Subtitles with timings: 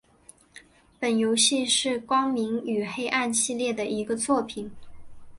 [0.99, 4.71] 本游戏是光明与黑暗系列的一个作品。